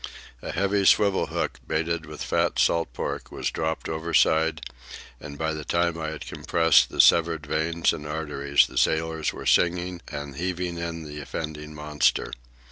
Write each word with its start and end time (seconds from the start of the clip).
A 0.41 0.51
heavy 0.51 0.83
swivel 0.87 1.27
hook, 1.27 1.59
baited 1.67 2.07
with 2.07 2.23
fat 2.23 2.57
salt 2.57 2.91
pork, 2.91 3.31
was 3.31 3.51
dropped 3.51 3.87
overside; 3.87 4.61
and 5.19 5.37
by 5.37 5.53
the 5.53 5.63
time 5.63 5.95
I 5.95 6.07
had 6.09 6.25
compressed 6.25 6.89
the 6.89 6.99
severed 6.99 7.45
veins 7.45 7.93
and 7.93 8.07
arteries, 8.07 8.65
the 8.65 8.79
sailors 8.79 9.31
were 9.31 9.45
singing 9.45 10.01
and 10.11 10.37
heaving 10.37 10.79
in 10.79 11.03
the 11.03 11.19
offending 11.21 11.75
monster. 11.75 12.31